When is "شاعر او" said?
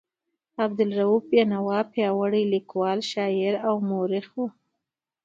3.11-3.75